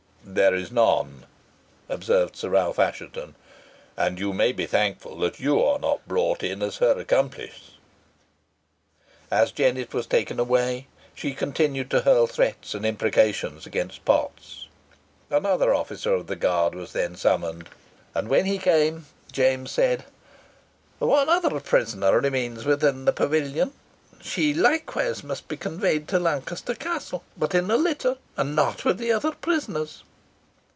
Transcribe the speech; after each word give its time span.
"There 0.23 0.53
is 0.55 0.71
none," 0.71 1.25
observed 1.89 2.37
Sir 2.37 2.49
Ralph 2.49 2.79
Assheton. 2.79 3.35
"And 3.97 4.17
you 4.19 4.31
may 4.31 4.53
be 4.53 4.65
thankful 4.65 5.29
you 5.37 5.61
are 5.61 5.79
not 5.79 6.07
brought 6.07 6.41
in 6.41 6.61
as 6.61 6.77
her 6.77 6.97
accomplice." 6.97 7.71
As 9.29 9.51
Jennet 9.51 9.93
was 9.93 10.07
taken 10.07 10.39
away, 10.39 10.87
she 11.15 11.33
continued 11.33 11.89
to 11.91 12.01
hurl 12.01 12.27
threats 12.27 12.73
and 12.73 12.85
imprecations 12.85 13.65
against 13.65 14.05
Potts. 14.05 14.67
Another 15.29 15.73
officer 15.73 16.13
of 16.13 16.27
the 16.27 16.37
guard 16.37 16.75
was 16.75 16.93
then 16.93 17.17
summoned, 17.17 17.67
and 18.15 18.29
when 18.29 18.45
he 18.45 18.57
came, 18.57 19.07
James 19.33 19.71
said, 19.71 20.05
"One 20.99 21.27
other 21.29 21.59
prisoner 21.59 22.17
remains 22.21 22.63
within 22.63 23.03
the 23.03 23.11
pavilion. 23.11 23.73
She 24.21 24.53
likewise 24.53 25.23
must 25.25 25.47
be 25.49 25.57
conveyed 25.57 26.07
to 26.09 26.19
Lancaster 26.19 26.75
Castle 26.75 27.23
but 27.35 27.53
in 27.53 27.69
a 27.69 27.75
litter, 27.75 28.17
and 28.37 28.55
not 28.55 28.85
with 28.85 28.97
the 28.97 29.11
other 29.11 29.31
prisoners." 29.31 30.03